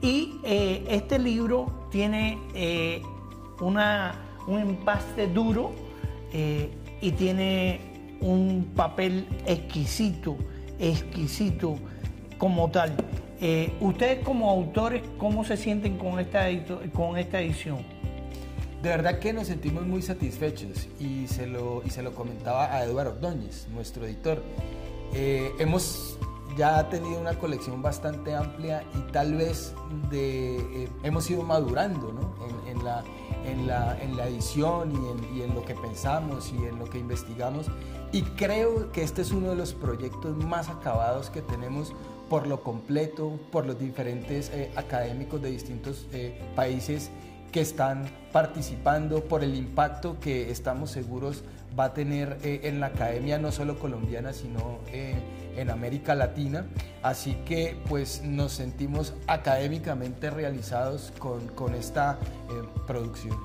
Y 0.00 0.40
eh, 0.44 0.84
este 0.88 1.18
libro 1.18 1.88
tiene 1.90 2.38
eh, 2.54 3.02
una, 3.60 4.14
un 4.46 4.60
empaste 4.60 5.28
duro 5.28 5.72
y 7.00 7.12
tiene 7.12 7.78
un 8.20 8.72
papel 8.74 9.24
exquisito 9.46 10.36
exquisito 10.78 11.76
como 12.38 12.70
tal. 12.70 12.94
Eh, 13.40 13.72
ustedes 13.80 14.24
como 14.24 14.50
autores, 14.50 15.02
¿cómo 15.18 15.44
se 15.44 15.56
sienten 15.56 15.98
con 15.98 16.18
esta, 16.18 16.46
con 16.92 17.18
esta 17.18 17.40
edición? 17.40 17.78
De 18.82 18.90
verdad 18.90 19.18
que 19.18 19.32
nos 19.32 19.46
sentimos 19.46 19.86
muy 19.86 20.02
satisfechos 20.02 20.88
y 21.00 21.26
se 21.26 21.46
lo, 21.46 21.82
y 21.84 21.90
se 21.90 22.02
lo 22.02 22.14
comentaba 22.14 22.72
a 22.72 22.84
Eduardo 22.84 23.12
Ordóñez, 23.12 23.66
nuestro 23.72 24.04
editor. 24.04 24.42
Eh, 25.14 25.52
hemos 25.58 26.18
ya 26.56 26.88
tenido 26.88 27.20
una 27.20 27.38
colección 27.38 27.82
bastante 27.82 28.34
amplia 28.34 28.84
y 28.94 29.12
tal 29.12 29.34
vez 29.34 29.74
de, 30.10 30.56
eh, 30.84 30.88
hemos 31.02 31.28
ido 31.30 31.42
madurando 31.42 32.12
¿no? 32.12 32.34
en, 32.68 32.84
la, 32.84 33.02
en, 33.44 33.66
la, 33.66 34.00
en, 34.00 34.16
la, 34.16 34.28
edición 34.28 34.92
y 34.92 34.94
en, 34.94 35.36
y 35.36 35.42
en, 35.42 35.54
lo 35.54 35.64
que 35.64 35.74
pensamos 35.74 36.52
y 36.52 36.64
en 36.64 36.78
lo 36.78 36.84
que 36.86 36.98
investigamos. 36.98 37.66
Y 38.12 38.22
creo 38.22 38.92
que 38.92 39.02
este 39.02 39.22
es 39.22 39.32
uno 39.32 39.50
de 39.50 39.56
los 39.56 39.74
proyectos 39.74 40.36
más 40.36 40.68
acabados 40.68 41.30
que 41.30 41.42
tenemos 41.42 41.92
por 42.28 42.46
lo 42.46 42.62
completo, 42.62 43.38
por 43.50 43.66
los 43.66 43.78
diferentes 43.78 44.50
eh, 44.50 44.70
académicos 44.76 45.42
de 45.42 45.50
distintos 45.50 46.06
países 46.54 47.10
que 47.54 47.60
están 47.60 48.10
participando, 48.32 49.22
por 49.22 49.44
el 49.44 49.54
impacto 49.54 50.18
que 50.18 50.50
estamos 50.50 50.90
seguros 50.90 51.44
va 51.78 51.84
a 51.84 51.94
tener 51.94 52.38
eh, 52.42 52.62
en 52.64 52.80
la 52.80 52.86
academia 52.86 53.38
no 53.38 53.52
solo 53.52 53.78
colombiana, 53.78 54.32
sino 54.32 54.78
eh, 54.88 55.14
en 55.56 55.70
América 55.70 56.14
Latina. 56.14 56.66
Así 57.02 57.34
que 57.44 57.76
pues 57.88 58.22
nos 58.22 58.52
sentimos 58.52 59.14
académicamente 59.26 60.30
realizados 60.30 61.12
con, 61.18 61.48
con 61.48 61.74
esta 61.74 62.18
eh, 62.22 62.68
producción. 62.86 63.36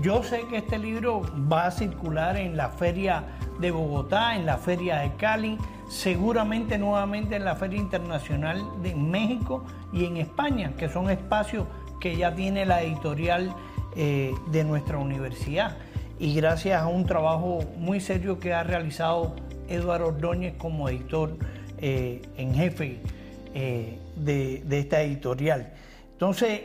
Yo 0.00 0.22
sé 0.22 0.42
que 0.48 0.58
este 0.58 0.78
libro 0.78 1.22
va 1.50 1.66
a 1.66 1.70
circular 1.70 2.36
en 2.36 2.56
la 2.56 2.68
feria 2.68 3.24
de 3.58 3.70
Bogotá, 3.70 4.36
en 4.36 4.46
la 4.46 4.58
feria 4.58 4.98
de 4.98 5.14
Cali, 5.16 5.58
seguramente 5.88 6.78
nuevamente 6.78 7.36
en 7.36 7.44
la 7.44 7.56
Feria 7.56 7.78
Internacional 7.78 8.62
de 8.82 8.94
México 8.94 9.64
y 9.92 10.04
en 10.04 10.18
España, 10.18 10.74
que 10.76 10.88
son 10.88 11.10
espacios 11.10 11.66
que 12.00 12.16
ya 12.16 12.34
tiene 12.34 12.66
la 12.66 12.82
editorial 12.82 13.54
eh, 13.96 14.34
de 14.52 14.64
nuestra 14.64 14.98
universidad. 14.98 15.76
Y 16.20 16.34
gracias 16.34 16.80
a 16.80 16.86
un 16.86 17.06
trabajo 17.06 17.60
muy 17.76 18.00
serio 18.00 18.38
que 18.38 18.52
ha 18.52 18.62
realizado 18.62 19.34
Eduardo 19.68 20.08
Ordóñez 20.08 20.54
como 20.58 20.88
editor 20.88 21.36
eh, 21.78 22.22
en 22.36 22.54
jefe 22.54 22.98
eh, 23.54 23.98
de, 24.16 24.78
esta 24.78 25.02
editorial. 25.02 25.72
Entonces, 26.12 26.62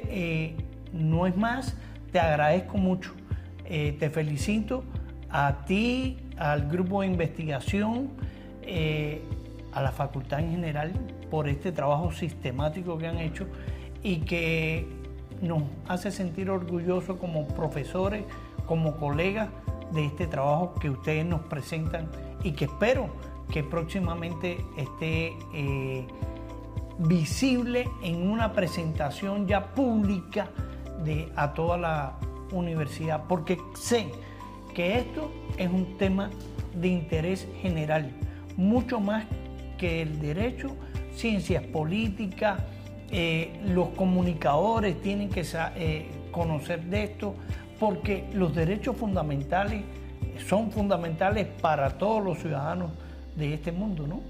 no 0.92 1.28
es 1.28 1.38
más, 1.38 1.76
te 2.12 2.20
agradezco 2.20 2.78
mucho, 2.78 3.14
te 3.64 4.10
felicito 4.10 4.84
a 5.30 5.64
ti, 5.66 6.18
al 6.38 6.68
grupo 6.68 7.02
de 7.02 7.08
investigación, 7.08 8.10
a 9.74 9.82
la 9.82 9.92
facultad 9.92 10.40
en 10.40 10.52
general 10.52 10.94
por 11.30 11.48
este 11.48 11.72
trabajo 11.72 12.12
sistemático 12.12 12.98
que 12.98 13.08
han 13.08 13.20
hecho 13.20 13.46
y 14.02 14.18
que 14.18 14.88
nos 15.42 15.64
hace 15.88 16.12
sentir 16.12 16.50
orgullosos 16.50 17.18
como 17.18 17.48
profesores, 17.48 18.24
como 18.66 18.98
colegas 18.98 19.50
de 19.94 20.06
este 20.06 20.28
trabajo 20.28 20.74
que 20.80 20.90
ustedes 20.90 21.26
nos 21.26 21.42
presentan 21.42 22.08
y 22.44 22.52
que 22.52 22.66
espero 22.66 23.10
que 23.52 23.64
próximamente 23.64 24.58
esté 24.78 25.34
eh, 25.54 26.06
visible 27.00 27.90
en 28.04 28.30
una 28.30 28.54
presentación 28.54 29.48
ya 29.48 29.74
pública 29.74 30.50
de, 31.04 31.32
a 31.36 31.54
toda 31.54 31.78
la 31.78 32.14
universidad, 32.52 33.26
porque 33.28 33.58
sé 33.76 34.08
que 34.74 35.00
esto 35.00 35.32
es 35.58 35.70
un 35.70 35.98
tema 35.98 36.30
de 36.74 36.88
interés 36.88 37.48
general, 37.62 38.12
mucho 38.58 39.00
más 39.00 39.26
que 39.78 40.02
el 40.02 40.20
derecho, 40.20 40.76
ciencias 41.16 41.64
políticas, 41.64 42.60
eh, 43.12 43.60
los 43.68 43.90
comunicadores 43.90 45.00
tienen 45.02 45.30
que 45.30 45.46
eh, 45.76 46.08
conocer 46.32 46.84
de 46.86 47.04
esto, 47.04 47.36
porque 47.80 48.28
los 48.34 48.56
derechos 48.56 48.96
fundamentales 48.98 49.84
son 50.48 50.72
fundamentales 50.72 51.48
para 51.62 51.98
todos 51.98 52.24
los 52.24 52.40
ciudadanos 52.40 52.92
de 53.36 53.54
este 53.54 53.72
mundo, 53.72 54.06
¿no? 54.08 54.22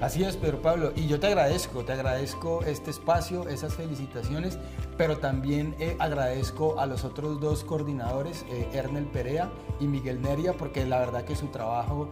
Así 0.00 0.22
es, 0.22 0.36
Pedro 0.36 0.62
Pablo, 0.62 0.92
y 0.94 1.08
yo 1.08 1.18
te 1.18 1.26
agradezco, 1.26 1.84
te 1.84 1.92
agradezco 1.92 2.62
este 2.64 2.90
espacio, 2.90 3.48
esas 3.48 3.74
felicitaciones, 3.74 4.58
pero 4.96 5.18
también 5.18 5.74
eh, 5.80 5.96
agradezco 5.98 6.78
a 6.78 6.86
los 6.86 7.04
otros 7.04 7.40
dos 7.40 7.64
coordinadores, 7.64 8.44
Ernel 8.72 9.06
Perea 9.06 9.50
y 9.80 9.86
Miguel 9.86 10.22
Neria, 10.22 10.52
porque 10.52 10.86
la 10.86 11.00
verdad 11.00 11.24
que 11.24 11.34
su 11.34 11.48
trabajo 11.48 12.08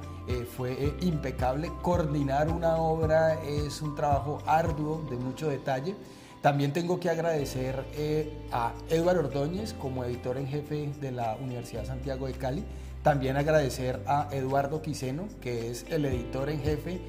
fue 0.56 0.94
impecable. 1.00 1.70
Coordinar 1.82 2.48
una 2.48 2.76
obra 2.76 3.40
es 3.42 3.82
un 3.82 3.94
trabajo 3.94 4.38
arduo, 4.46 5.04
de 5.08 5.16
mucho 5.16 5.48
detalle. 5.48 5.94
También 6.40 6.72
tengo 6.72 6.98
que 6.98 7.10
agradecer 7.10 7.84
eh, 7.94 8.32
a 8.50 8.72
Eduardo 8.88 9.20
Ordóñez 9.20 9.74
como 9.74 10.04
editor 10.04 10.38
en 10.38 10.46
jefe 10.46 10.90
de 10.98 11.12
la 11.12 11.36
Universidad 11.36 11.84
Santiago 11.84 12.26
de 12.26 12.32
Cali. 12.32 12.64
También 13.02 13.38
agradecer 13.38 14.02
a 14.06 14.28
Eduardo 14.30 14.82
Quiseno, 14.82 15.26
que 15.40 15.70
es 15.70 15.86
el 15.88 16.04
editor 16.04 16.50
en 16.50 16.60
jefe 16.60 17.00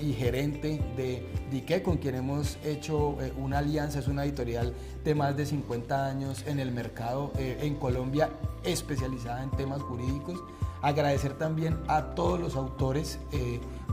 y 0.00 0.12
gerente 0.12 0.80
de 0.96 1.26
Dique, 1.50 1.82
con 1.82 1.96
quien 1.96 2.14
hemos 2.14 2.56
hecho 2.64 3.20
eh, 3.20 3.32
una 3.36 3.58
alianza. 3.58 3.98
Es 3.98 4.06
una 4.06 4.24
editorial 4.24 4.72
de 5.02 5.14
más 5.16 5.36
de 5.36 5.46
50 5.46 6.06
años 6.06 6.44
en 6.46 6.60
el 6.60 6.70
mercado 6.70 7.32
eh, 7.36 7.58
en 7.62 7.74
Colombia, 7.74 8.30
especializada 8.62 9.42
en 9.42 9.50
temas 9.50 9.82
jurídicos. 9.82 10.38
Agradecer 10.82 11.36
también 11.36 11.76
a 11.88 12.14
todos 12.14 12.38
los 12.38 12.54
autores 12.54 13.18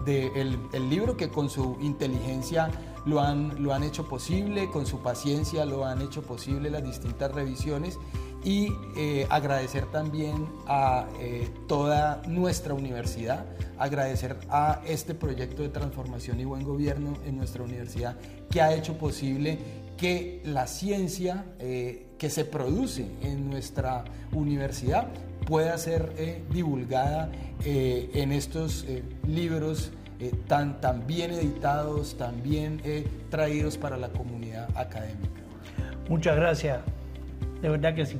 del 0.05 0.89
libro 0.89 1.17
que 1.17 1.27
con 1.27 1.49
su 1.49 1.75
inteligencia 1.81 2.69
lo 3.05 3.19
han, 3.19 3.61
lo 3.61 3.73
han 3.73 3.83
hecho 3.83 4.07
posible, 4.07 4.69
con 4.69 4.85
su 4.85 4.99
paciencia 4.99 5.65
lo 5.65 5.85
han 5.85 6.01
hecho 6.01 6.21
posible 6.21 6.69
las 6.69 6.83
distintas 6.83 7.31
revisiones 7.33 7.97
y 8.43 8.73
eh, 8.95 9.27
agradecer 9.29 9.85
también 9.87 10.47
a 10.67 11.07
eh, 11.19 11.49
toda 11.67 12.21
nuestra 12.27 12.73
universidad, 12.73 13.45
agradecer 13.77 14.37
a 14.49 14.81
este 14.85 15.13
proyecto 15.13 15.63
de 15.63 15.69
transformación 15.69 16.39
y 16.39 16.45
buen 16.45 16.63
gobierno 16.63 17.17
en 17.25 17.37
nuestra 17.37 17.63
universidad 17.63 18.15
que 18.49 18.61
ha 18.61 18.73
hecho 18.73 18.97
posible 18.97 19.57
que 19.97 20.41
la 20.45 20.67
ciencia 20.67 21.45
eh, 21.59 22.07
que 22.17 22.29
se 22.29 22.45
produce 22.45 23.07
en 23.21 23.49
nuestra 23.49 24.05
universidad 24.31 25.07
pueda 25.45 25.77
ser 25.77 26.43
divulgada 26.51 27.31
en 27.63 28.31
estos 28.33 28.85
libros 29.25 29.91
tan, 30.47 30.81
tan, 30.81 31.07
bien 31.07 31.31
editados, 31.31 32.17
tan 32.17 32.43
bien 32.43 32.81
traídos 33.29 33.77
para 33.77 33.95
la 33.97 34.09
comunidad 34.09 34.67
académica. 34.75 35.41
Muchas 36.09 36.35
gracias, 36.35 36.79
de 37.61 37.69
verdad 37.69 37.95
que 37.95 38.05
sí. 38.05 38.17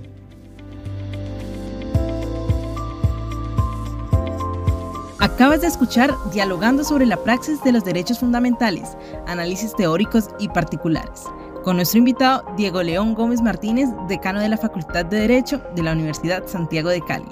Acabas 5.20 5.62
de 5.62 5.68
escuchar 5.68 6.14
Dialogando 6.32 6.84
sobre 6.84 7.06
la 7.06 7.18
praxis 7.18 7.64
de 7.64 7.72
los 7.72 7.84
derechos 7.84 8.20
fundamentales, 8.20 8.96
análisis 9.26 9.76
teóricos 9.76 10.30
y 10.40 10.48
particulares, 10.48 11.24
con 11.64 11.78
nuestro 11.78 11.98
invitado 11.98 12.44
Diego 12.56 12.84
León 12.84 13.16
Gómez 13.16 13.42
Martínez, 13.42 13.90
decano 14.08 14.40
de 14.40 14.50
la 14.50 14.58
Facultad 14.58 15.06
de 15.06 15.22
Derecho 15.22 15.62
de 15.76 15.84
la 15.84 15.94
Universidad 15.94 16.46
Santiago 16.48 16.90
de 16.90 17.02
Cali 17.02 17.28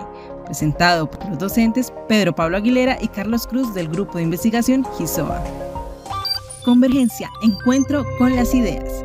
presentado 0.46 1.10
por 1.10 1.28
los 1.28 1.38
docentes 1.38 1.91
Pedro 2.08 2.34
Pablo 2.34 2.58
Aguilera 2.58 2.98
y 3.02 3.08
Carlos 3.10 3.48
Cruz 3.48 3.74
del 3.74 3.89
Grupo 3.89 4.18
de 4.18 4.24
Investigación 4.24 4.86
GISOA. 4.98 5.44
Convergencia, 6.63 7.30
encuentro 7.44 8.06
con 8.18 8.36
las 8.36 8.54
ideas. 8.56 9.05